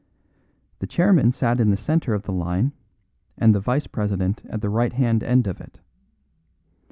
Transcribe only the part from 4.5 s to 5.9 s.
the right hand end of it.